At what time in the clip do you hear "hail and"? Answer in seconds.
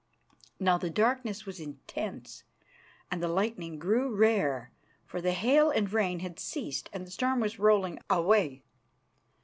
5.33-5.93